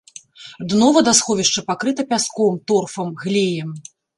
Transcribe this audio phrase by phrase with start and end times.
[0.71, 3.69] Дно вадасховішча пакрыта пяском, торфам, глеем.